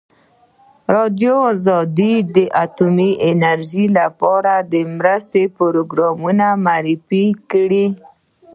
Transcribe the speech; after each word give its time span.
ازادي 0.91 0.93
راډیو 0.95 1.37
د 2.35 2.37
اټومي 2.63 3.11
انرژي 3.29 3.85
لپاره 3.99 4.53
د 4.71 4.75
مرستو 4.97 5.41
پروګرامونه 5.57 6.47
معرفي 6.65 7.25
کړي. 7.51 7.85